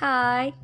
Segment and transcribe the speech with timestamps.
[0.00, 0.56] Hai.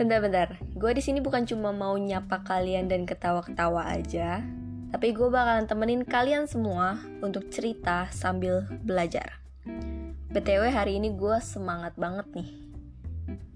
[0.00, 4.40] Bentar-bentar, gue di sini bukan cuma mau nyapa kalian dan ketawa-ketawa aja,
[4.88, 9.44] tapi gue bakalan temenin kalian semua untuk cerita sambil belajar.
[10.32, 12.48] BTW hari ini gue semangat banget nih.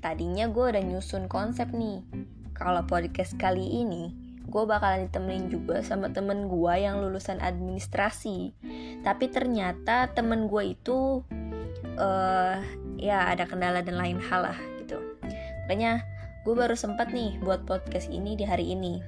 [0.05, 2.05] Tadinya gue udah nyusun konsep nih.
[2.53, 4.13] Kalau podcast kali ini,
[4.45, 8.53] gue bakalan ditemenin juga sama temen gue yang lulusan administrasi.
[9.01, 11.25] Tapi ternyata temen gue itu
[11.97, 12.61] uh,
[12.97, 15.01] ya ada kendala dan lain hal lah gitu.
[15.67, 16.05] Makanya
[16.47, 19.03] gue baru sempat nih buat podcast ini di hari ini.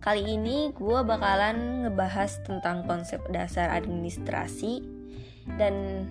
[0.00, 4.80] Kali ini gue bakalan ngebahas tentang konsep dasar administrasi
[5.60, 6.06] dan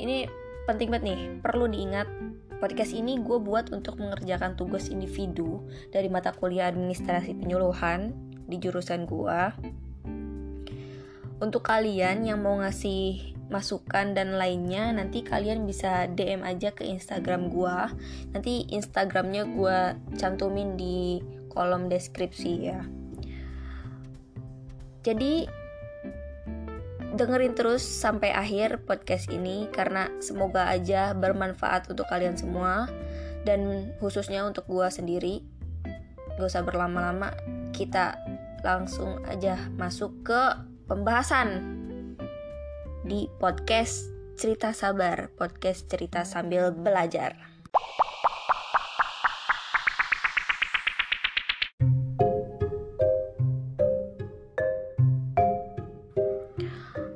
[0.00, 0.28] ini
[0.64, 2.08] penting banget nih, perlu diingat
[2.56, 5.60] podcast ini gue buat untuk mengerjakan tugas individu
[5.92, 8.16] dari mata kuliah administrasi penyuluhan
[8.48, 9.40] di jurusan gue.
[11.44, 17.52] Untuk kalian yang mau ngasih masukan dan lainnya nanti kalian bisa DM aja ke Instagram
[17.52, 17.92] gua.
[18.32, 21.20] Nanti Instagramnya gua cantumin di
[21.52, 22.80] kolom deskripsi ya.
[25.04, 25.44] Jadi
[27.14, 32.88] dengerin terus sampai akhir podcast ini karena semoga aja bermanfaat untuk kalian semua.
[33.44, 35.44] Dan khususnya untuk gua sendiri
[36.34, 37.30] gak usah berlama-lama
[37.70, 38.18] kita
[38.64, 40.42] langsung aja masuk ke
[40.88, 41.83] pembahasan
[43.04, 44.08] di podcast
[44.40, 47.36] Cerita Sabar, podcast cerita sambil belajar.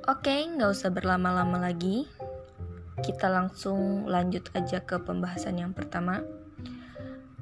[0.05, 2.05] Oke, nggak usah berlama-lama lagi.
[3.01, 6.21] Kita langsung lanjut aja ke pembahasan yang pertama,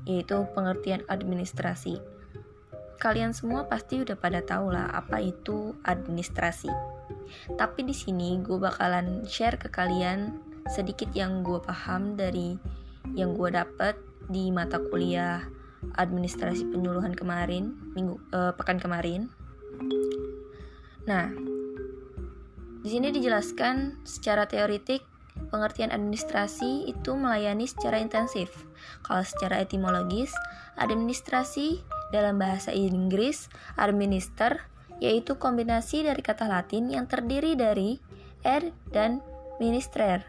[0.06, 1.98] yaitu pengertian administrasi.
[3.02, 6.95] Kalian semua pasti udah pada tahu lah apa itu administrasi.
[7.54, 10.38] Tapi di sini gue bakalan share ke kalian
[10.70, 12.58] sedikit yang gue paham dari
[13.14, 13.94] yang gue dapet
[14.26, 15.46] di mata kuliah
[15.94, 19.30] administrasi penyuluhan kemarin minggu uh, pekan kemarin.
[21.06, 21.30] Nah,
[22.82, 25.06] di sini dijelaskan secara teoritik
[25.52, 28.66] pengertian administrasi itu melayani secara intensif.
[29.06, 30.34] Kalau secara etimologis,
[30.80, 34.66] administrasi dalam bahasa Inggris administer
[35.02, 38.00] yaitu kombinasi dari kata Latin yang terdiri dari
[38.46, 39.20] er dan
[39.58, 40.22] ministrer,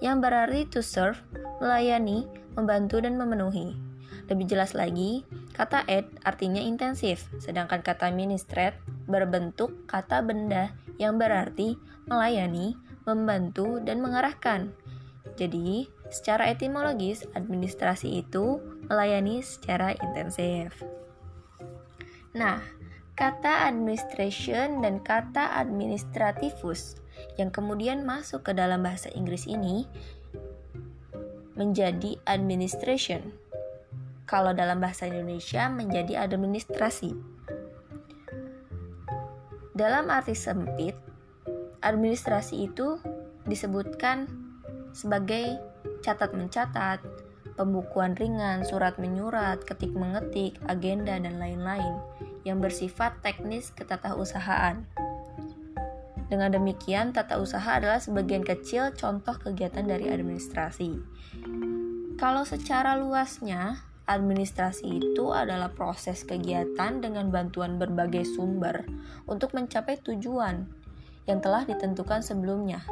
[0.00, 1.20] yang berarti to serve,
[1.60, 3.74] melayani, membantu, dan memenuhi.
[4.30, 11.76] Lebih jelas lagi, kata ed artinya intensif, sedangkan kata ministret berbentuk kata benda yang berarti
[12.08, 14.72] melayani, membantu, dan mengarahkan.
[15.34, 20.78] Jadi, secara etimologis, administrasi itu melayani secara intensif.
[22.32, 22.62] Nah,
[23.14, 26.98] Kata administration dan kata administrativus
[27.38, 29.86] yang kemudian masuk ke dalam bahasa Inggris ini
[31.54, 33.30] menjadi administration.
[34.26, 37.14] Kalau dalam bahasa Indonesia menjadi administrasi.
[39.78, 40.98] Dalam arti sempit,
[41.86, 42.98] administrasi itu
[43.46, 44.26] disebutkan
[44.90, 45.62] sebagai
[46.02, 46.98] catat mencatat,
[47.54, 51.98] pembukuan ringan, surat menyurat, ketik mengetik, agenda, dan lain-lain
[52.44, 54.84] yang bersifat teknis ketatausahaan.
[56.28, 60.98] Dengan demikian, tata usaha adalah sebagian kecil contoh kegiatan dari administrasi.
[62.18, 68.84] Kalau secara luasnya, administrasi itu adalah proses kegiatan dengan bantuan berbagai sumber
[69.28, 70.68] untuk mencapai tujuan
[71.24, 72.84] yang telah ditentukan sebelumnya.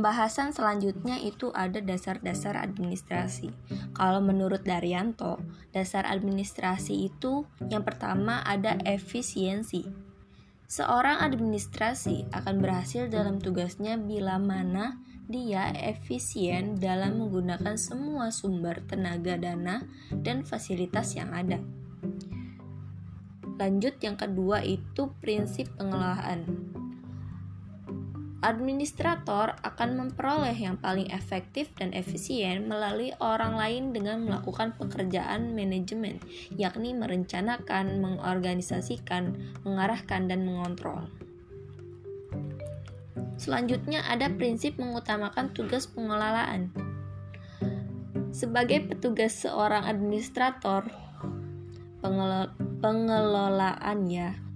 [0.00, 3.52] Pembahasan selanjutnya itu ada dasar-dasar administrasi.
[3.92, 5.44] Kalau menurut Daryanto,
[5.76, 9.84] dasar administrasi itu yang pertama ada efisiensi.
[10.72, 14.96] Seorang administrasi akan berhasil dalam tugasnya bila mana
[15.28, 19.84] dia efisien dalam menggunakan semua sumber tenaga dana
[20.16, 21.60] dan fasilitas yang ada.
[23.60, 26.79] Lanjut yang kedua itu prinsip pengelolaan.
[28.40, 36.16] Administrator akan memperoleh yang paling efektif dan efisien melalui orang lain dengan melakukan pekerjaan manajemen,
[36.56, 41.04] yakni merencanakan, mengorganisasikan, mengarahkan, dan mengontrol.
[43.36, 46.72] Selanjutnya ada prinsip mengutamakan tugas pengelolaan.
[48.32, 50.88] Sebagai petugas seorang administrator,
[52.00, 52.48] pengelo
[52.80, 54.49] pengelolaannya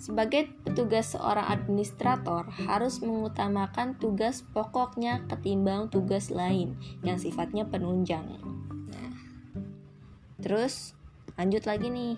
[0.00, 6.72] Sebagai petugas seorang administrator harus mengutamakan tugas pokoknya ketimbang tugas lain
[7.04, 8.40] yang sifatnya penunjang.
[8.88, 9.12] Nah,
[10.40, 10.96] terus
[11.36, 12.16] lanjut lagi nih.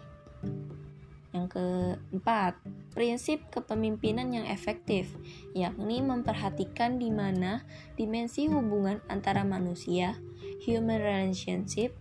[1.32, 2.60] Yang keempat,
[2.94, 5.10] prinsip kepemimpinan yang efektif,
[5.56, 7.66] yakni memperhatikan di mana
[7.98, 10.20] dimensi hubungan antara manusia,
[10.62, 11.96] human relationship,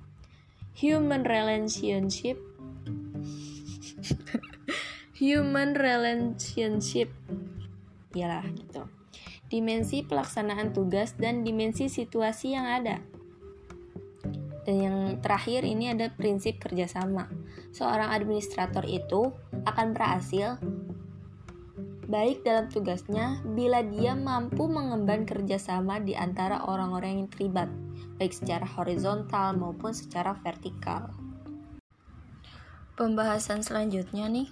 [0.76, 2.38] human relationship
[5.22, 7.14] human relationship.
[8.18, 8.90] Iyalah gitu.
[9.54, 12.98] Dimensi pelaksanaan tugas dan dimensi situasi yang ada.
[14.66, 17.30] Dan yang terakhir ini ada prinsip kerjasama.
[17.70, 19.30] Seorang administrator itu
[19.70, 20.58] akan berhasil
[22.10, 27.70] baik dalam tugasnya bila dia mampu mengemban kerjasama di antara orang-orang yang terlibat,
[28.18, 31.14] baik secara horizontal maupun secara vertikal.
[33.00, 34.52] Pembahasan selanjutnya nih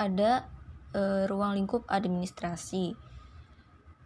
[0.00, 0.48] ada
[0.96, 2.96] e, ruang lingkup administrasi.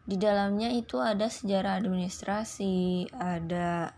[0.04, 3.94] Di dalamnya itu ada sejarah administrasi, ada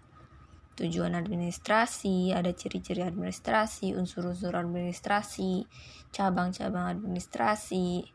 [0.77, 5.65] tujuan administrasi, ada ciri-ciri administrasi, unsur-unsur administrasi,
[6.13, 8.13] cabang-cabang administrasi.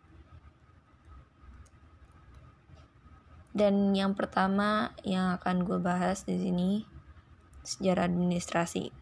[3.51, 6.87] Dan yang pertama yang akan gue bahas di sini
[7.67, 8.93] sejarah administrasi.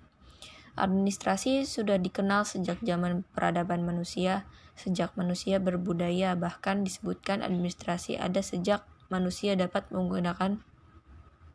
[0.80, 4.48] Administrasi sudah dikenal sejak zaman peradaban manusia,
[4.80, 10.64] sejak manusia berbudaya, bahkan disebutkan administrasi ada sejak manusia dapat menggunakan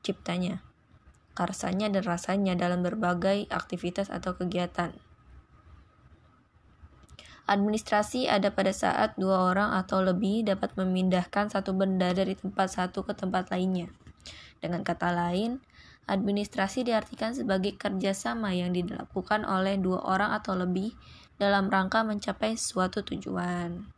[0.04, 0.60] ciptanya,
[1.32, 4.92] karsanya dan rasanya dalam berbagai aktivitas atau kegiatan.
[7.48, 13.04] Administrasi ada pada saat dua orang atau lebih dapat memindahkan satu benda dari tempat satu
[13.04, 13.92] ke tempat lainnya.
[14.64, 15.60] Dengan kata lain,
[16.04, 20.92] Administrasi diartikan sebagai kerjasama yang dilakukan oleh dua orang atau lebih
[21.38, 23.90] dalam rangka mencapai suatu tujuan.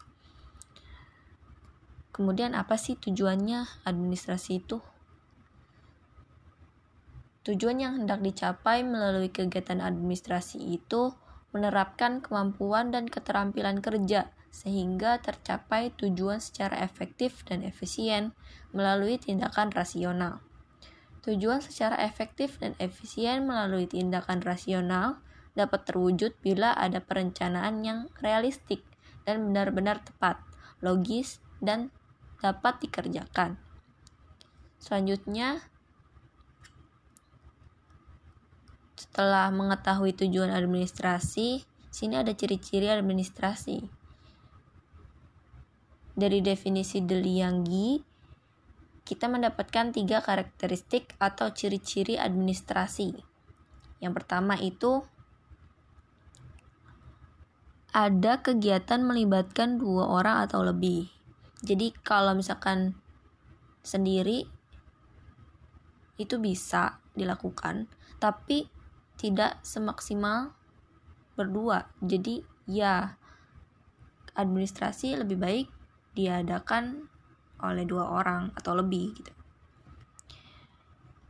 [2.16, 4.80] Kemudian apa sih tujuannya administrasi itu?
[7.44, 11.14] Tujuan yang hendak dicapai melalui kegiatan administrasi itu
[11.54, 18.32] menerapkan kemampuan dan keterampilan kerja sehingga tercapai tujuan secara efektif dan efisien
[18.72, 20.40] melalui tindakan rasional.
[21.20, 25.20] Tujuan secara efektif dan efisien melalui tindakan rasional
[25.56, 28.84] dapat terwujud bila ada perencanaan yang realistik
[29.24, 30.38] dan benar-benar tepat,
[30.84, 31.90] logis, dan
[32.44, 33.56] dapat dikerjakan.
[34.76, 35.64] Selanjutnya,
[38.94, 43.88] setelah mengetahui tujuan administrasi, sini ada ciri-ciri administrasi.
[46.16, 48.00] Dari definisi Delianggi,
[49.06, 53.16] kita mendapatkan tiga karakteristik atau ciri-ciri administrasi.
[54.04, 55.04] Yang pertama itu
[57.96, 61.08] ada kegiatan melibatkan dua orang atau lebih.
[61.64, 62.92] Jadi kalau misalkan
[63.80, 64.44] sendiri
[66.20, 67.88] itu bisa dilakukan,
[68.20, 68.68] tapi
[69.16, 70.52] tidak semaksimal
[71.40, 71.88] berdua.
[72.04, 73.16] Jadi ya
[74.36, 75.66] administrasi lebih baik
[76.12, 77.08] diadakan
[77.64, 79.32] oleh dua orang atau lebih gitu.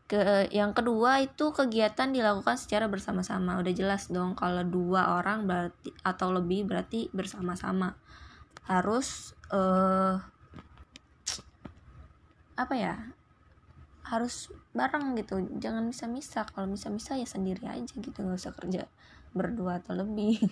[0.07, 3.59] Ke, yang kedua itu kegiatan dilakukan secara bersama-sama.
[3.59, 7.99] Udah jelas dong kalau dua orang berarti atau lebih berarti bersama-sama.
[8.71, 10.23] Harus uh,
[12.55, 12.95] apa ya?
[14.07, 15.43] Harus bareng gitu.
[15.59, 16.47] Jangan bisa-bisa.
[16.47, 18.87] Kalau bisa-bisa ya sendiri aja gitu, nggak usah kerja
[19.35, 20.39] berdua atau lebih.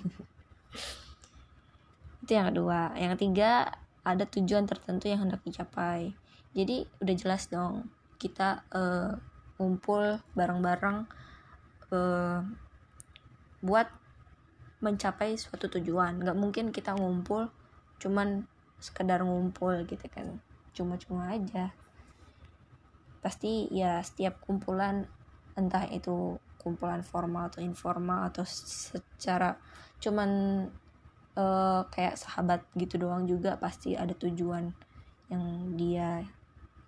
[2.27, 2.99] itu yang kedua.
[2.99, 3.71] Yang ketiga
[4.03, 6.13] ada tujuan tertentu yang hendak dicapai
[6.55, 9.19] jadi udah jelas dong kita uh,
[9.59, 11.07] ngumpul bareng-bareng
[11.95, 12.41] uh,
[13.65, 13.89] buat
[14.85, 16.21] mencapai suatu tujuan.
[16.21, 17.49] Nggak mungkin kita ngumpul
[18.03, 18.45] cuman
[18.83, 20.43] sekedar ngumpul gitu kan.
[20.77, 21.73] Cuma-cuma aja.
[23.25, 25.09] Pasti ya setiap kumpulan
[25.55, 29.57] entah itu kumpulan formal atau informal atau secara
[30.03, 30.31] cuman
[31.39, 34.75] uh, kayak sahabat gitu doang juga pasti ada tujuan
[35.31, 35.45] yang
[35.79, 36.25] dia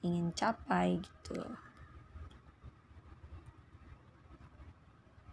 [0.05, 1.41] ingin capai gitu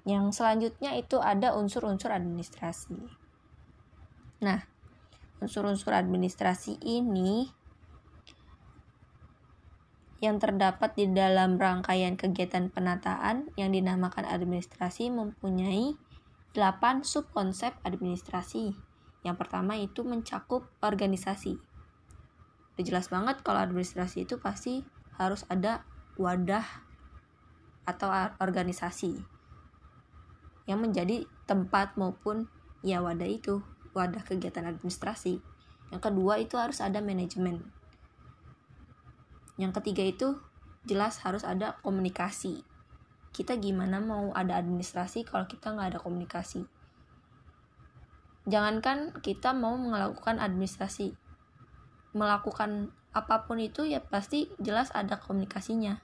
[0.03, 2.99] yang selanjutnya itu ada unsur-unsur administrasi.
[4.43, 4.59] Nah
[5.39, 7.51] unsur-unsur administrasi ini
[10.23, 15.99] yang terdapat di dalam rangkaian kegiatan penataan yang dinamakan administrasi mempunyai
[16.55, 18.71] 8 subkonsep administrasi.
[19.27, 21.59] Yang pertama itu mencakup organisasi.
[22.75, 24.87] Udah jelas banget kalau administrasi itu pasti
[25.19, 25.83] harus ada
[26.15, 26.63] wadah
[27.83, 28.07] atau
[28.39, 29.32] organisasi
[30.63, 32.47] yang menjadi tempat maupun
[32.83, 33.63] ya wadah itu,
[33.95, 35.39] wadah kegiatan administrasi.
[35.93, 37.61] yang kedua itu harus ada manajemen.
[39.61, 40.27] Yang ketiga itu
[40.89, 42.65] jelas harus ada komunikasi.
[43.29, 46.65] Kita gimana mau ada administrasi kalau kita nggak ada komunikasi?
[48.49, 51.13] Jangankan kita mau melakukan administrasi
[52.13, 56.01] melakukan apa pun itu ya pasti jelas ada komunikasinya.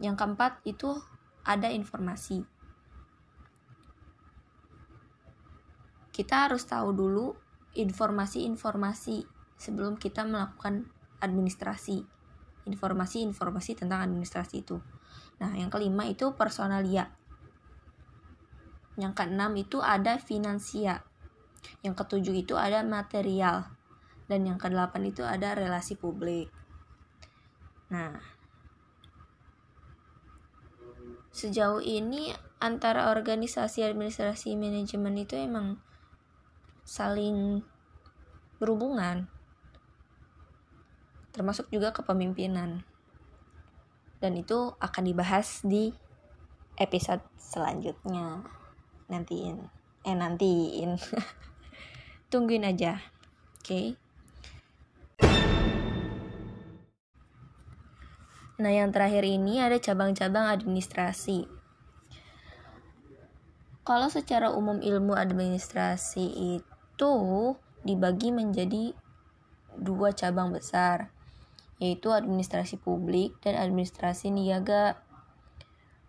[0.00, 1.00] Yang keempat itu
[1.44, 2.44] ada informasi
[6.12, 7.32] kita harus tahu dulu
[7.72, 9.24] informasi-informasi
[9.56, 10.92] sebelum kita melakukan
[11.24, 12.04] administrasi.
[12.68, 14.76] Informasi-informasi tentang administrasi itu.
[15.40, 17.08] Nah yang kelima itu personalia.
[19.00, 21.00] Yang keenam itu ada finansia.
[21.80, 23.72] Yang ketujuh itu ada material.
[24.28, 26.52] Dan yang kedelapan itu ada relasi publik.
[27.88, 28.20] Nah
[31.32, 32.28] sejauh ini
[32.60, 35.80] antara organisasi administrasi manajemen itu emang
[36.82, 37.62] saling
[38.58, 39.26] berhubungan
[41.32, 42.84] termasuk juga kepemimpinan.
[44.20, 45.90] Dan itu akan dibahas di
[46.78, 48.44] episode selanjutnya.
[49.10, 49.66] Nantiin.
[50.06, 51.00] Eh nantiin.
[52.30, 53.02] Tungguin aja.
[53.58, 53.66] Oke.
[53.66, 53.86] Okay?
[58.62, 61.50] nah yang terakhir ini ada cabang-cabang administrasi.
[63.82, 66.22] Kalau secara umum ilmu administrasi
[66.54, 67.12] itu itu
[67.82, 68.92] dibagi menjadi
[69.80, 71.08] dua cabang besar,
[71.80, 75.00] yaitu administrasi publik dan administrasi niaga.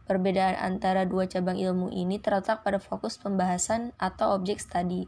[0.04, 5.08] Perbedaan antara dua cabang ilmu ini terletak pada fokus pembahasan atau objek studi.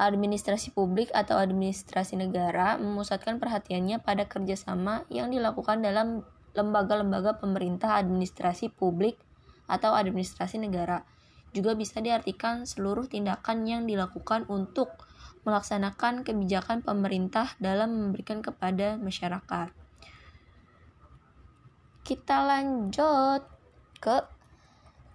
[0.00, 6.24] Administrasi publik atau administrasi negara memusatkan perhatiannya pada kerjasama yang dilakukan dalam
[6.56, 9.20] lembaga-lembaga pemerintah administrasi publik
[9.68, 11.04] atau administrasi negara.
[11.52, 15.09] Juga bisa diartikan seluruh tindakan yang dilakukan untuk
[15.44, 19.72] melaksanakan kebijakan pemerintah dalam memberikan kepada masyarakat.
[22.04, 23.42] Kita lanjut
[24.00, 24.16] ke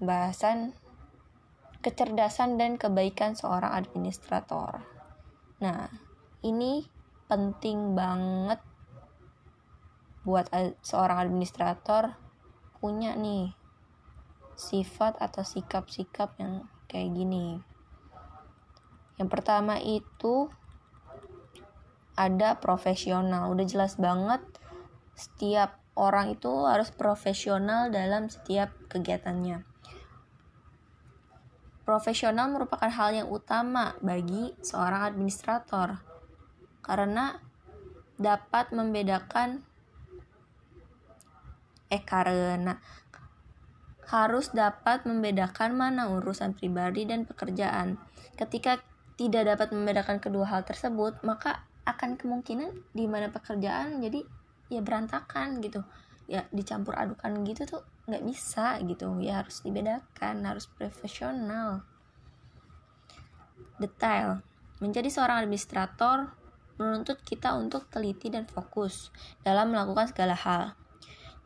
[0.02, 0.74] bahasan
[1.86, 4.82] kecerdasan dan kebaikan seorang administrator.
[5.62, 5.86] Nah,
[6.42, 6.82] ini
[7.30, 8.58] penting banget
[10.26, 10.50] buat
[10.82, 12.18] seorang administrator
[12.82, 13.54] punya nih
[14.58, 17.62] sifat atau sikap-sikap yang kayak gini.
[19.16, 20.52] Yang pertama itu
[22.16, 23.52] ada profesional.
[23.52, 24.44] Udah jelas banget
[25.16, 29.64] setiap orang itu harus profesional dalam setiap kegiatannya.
[31.86, 36.02] Profesional merupakan hal yang utama bagi seorang administrator
[36.82, 37.38] karena
[38.18, 39.62] dapat membedakan
[41.94, 42.82] eh karena
[44.10, 48.02] harus dapat membedakan mana urusan pribadi dan pekerjaan.
[48.34, 48.82] Ketika
[49.16, 54.26] tidak dapat membedakan kedua hal tersebut, maka akan kemungkinan di mana pekerjaan jadi
[54.68, 55.86] ya berantakan gitu.
[56.26, 57.82] Ya dicampur adukan gitu tuh
[58.12, 59.16] nggak bisa gitu.
[59.24, 61.86] Ya harus dibedakan, harus profesional.
[63.80, 64.44] Detail.
[64.84, 66.36] Menjadi seorang administrator
[66.76, 69.16] menuntut kita untuk teliti dan fokus
[69.48, 70.76] dalam melakukan segala hal.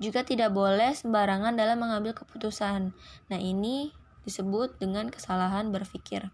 [0.01, 2.95] Juga tidak boleh sembarangan dalam mengambil keputusan.
[3.29, 3.93] Nah, ini
[4.25, 6.31] disebut dengan kesalahan berpikir.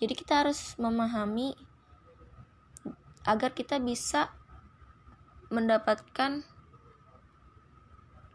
[0.00, 1.52] Jadi kita harus memahami
[3.28, 4.32] agar kita bisa
[5.52, 6.40] mendapatkan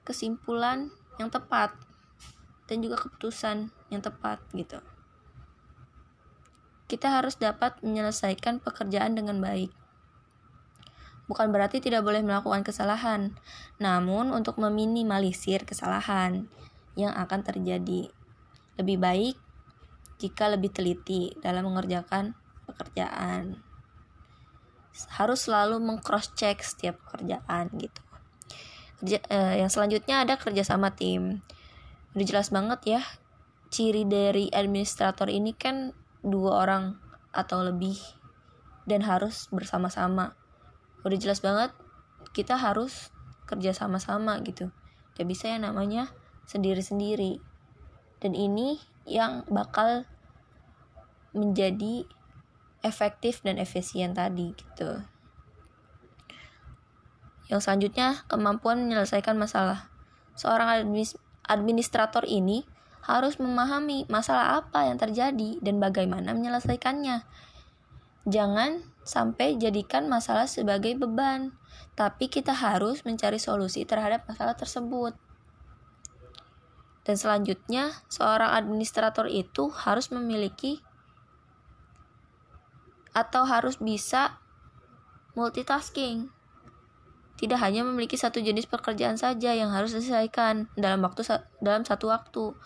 [0.05, 1.73] kesimpulan yang tepat
[2.69, 4.77] dan juga keputusan yang tepat gitu.
[6.85, 9.73] Kita harus dapat menyelesaikan pekerjaan dengan baik.
[11.25, 13.33] Bukan berarti tidak boleh melakukan kesalahan,
[13.81, 16.45] namun untuk meminimalisir kesalahan
[16.93, 18.13] yang akan terjadi.
[18.77, 19.35] Lebih baik
[20.21, 22.33] jika lebih teliti dalam mengerjakan
[22.65, 23.59] pekerjaan.
[25.15, 28.01] Harus selalu mengcross check setiap pekerjaan gitu.
[29.03, 31.43] Kerja, eh, yang selanjutnya ada kerjasama tim.
[32.15, 33.01] Udah jelas banget ya,
[33.67, 35.91] ciri dari administrator ini kan
[36.23, 36.95] dua orang
[37.35, 37.99] atau lebih
[38.87, 40.31] dan harus bersama-sama.
[41.03, 41.75] Udah jelas banget
[42.31, 43.11] kita harus
[43.45, 44.71] kerja sama-sama gitu.
[45.19, 46.09] Gak bisa ya namanya
[46.47, 47.43] sendiri-sendiri.
[48.23, 50.05] Dan ini yang bakal
[51.33, 52.05] menjadi
[52.85, 55.01] efektif dan efisien tadi gitu.
[57.49, 59.89] Yang selanjutnya, kemampuan menyelesaikan masalah.
[60.33, 60.89] Seorang
[61.45, 62.65] administrator ini
[63.05, 67.21] harus memahami masalah apa yang terjadi dan bagaimana menyelesaikannya.
[68.25, 71.53] Jangan sampai jadikan masalah sebagai beban,
[71.93, 75.13] tapi kita harus mencari solusi terhadap masalah tersebut.
[77.05, 80.81] Dan selanjutnya, seorang administrator itu harus memiliki
[83.13, 84.41] atau harus bisa
[85.37, 86.33] multitasking.
[87.37, 91.23] Tidak hanya memiliki satu jenis pekerjaan saja yang harus diselesaikan dalam waktu
[91.61, 92.57] dalam satu waktu.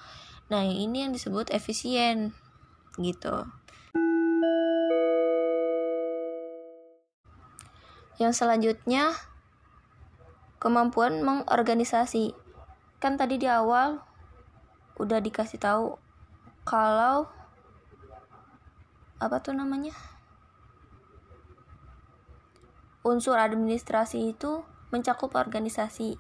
[0.48, 2.32] Nah, ini yang disebut efisien
[2.96, 3.44] gitu.
[8.20, 9.14] Yang selanjutnya
[10.64, 12.36] kemampuan mengorganisasi.
[13.00, 14.09] Kan tadi di awal
[15.00, 15.96] udah dikasih tahu
[16.68, 17.26] kalau
[19.20, 19.96] apa tuh namanya?
[23.00, 26.20] unsur administrasi itu mencakup organisasi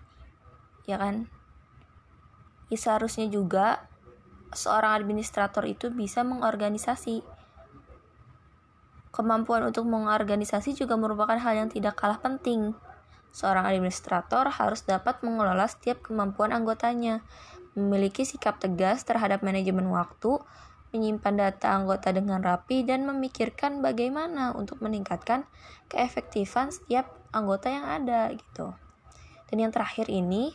[0.87, 1.29] ya kan?
[2.73, 3.85] Ya seharusnya juga
[4.55, 7.21] seorang administrator itu bisa mengorganisasi.
[9.09, 12.77] Kemampuan untuk mengorganisasi juga merupakan hal yang tidak kalah penting.
[13.29, 17.21] Seorang administrator harus dapat mengelola setiap kemampuan anggotanya
[17.77, 20.41] memiliki sikap tegas terhadap manajemen waktu
[20.89, 25.45] menyimpan data anggota dengan rapi, dan memikirkan bagaimana untuk meningkatkan
[25.85, 28.73] keefektifan setiap anggota yang ada gitu.
[29.49, 30.53] Dan yang terakhir ini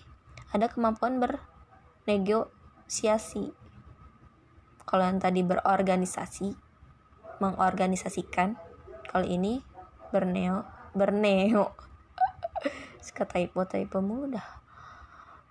[0.50, 3.52] ada kemampuan bernegosiasi.
[4.84, 6.54] Kalau yang tadi berorganisasi,
[7.38, 8.58] mengorganisasikan,
[9.10, 9.62] kalau ini
[10.10, 11.74] berneo, berneo.
[13.06, 14.63] Suka typo typo mudah.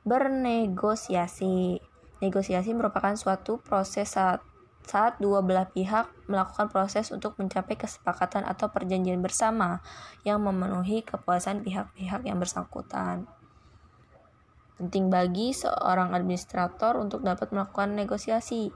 [0.03, 1.79] Bernegosiasi.
[2.19, 4.43] Negosiasi merupakan suatu proses saat
[4.83, 9.79] saat dua belah pihak melakukan proses untuk mencapai kesepakatan atau perjanjian bersama
[10.27, 13.23] yang memenuhi kepuasan pihak-pihak yang bersangkutan.
[14.75, 18.75] Penting bagi seorang administrator untuk dapat melakukan negosiasi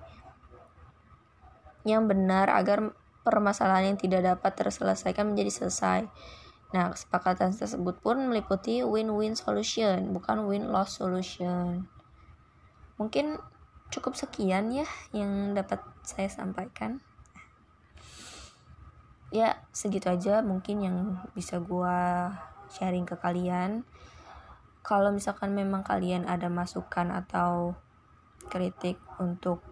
[1.83, 2.95] yang benar agar
[3.27, 6.07] permasalahan yang tidak dapat terselesaikan menjadi selesai.
[6.75, 11.87] Nah, kesepakatan tersebut pun meliputi win-win solution, bukan win-loss solution.
[12.99, 13.39] Mungkin
[13.87, 14.83] cukup sekian ya
[15.15, 16.99] yang dapat saya sampaikan.
[19.31, 20.97] Ya segitu aja mungkin yang
[21.31, 22.31] bisa gua
[22.67, 23.87] sharing ke kalian.
[24.83, 27.75] Kalau misalkan memang kalian ada masukan atau
[28.47, 29.63] kritik untuk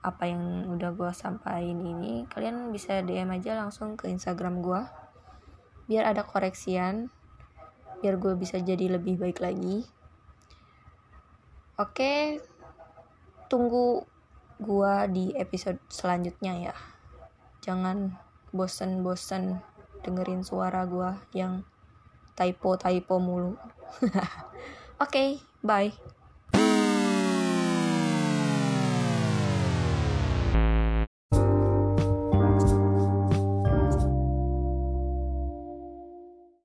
[0.00, 4.86] apa yang udah gua sampaikan ini kalian bisa DM aja langsung ke Instagram gua
[5.88, 7.08] biar ada koreksian.
[7.98, 9.82] Biar gue bisa jadi lebih baik lagi.
[11.78, 12.42] Oke
[13.48, 14.04] tunggu
[14.58, 16.74] gua di episode selanjutnya ya.
[17.64, 18.18] Jangan
[18.52, 19.62] bosen-bosen
[20.04, 21.64] dengerin suara gua yang
[22.36, 23.54] typo-typo mulu.
[25.02, 26.17] Oke bye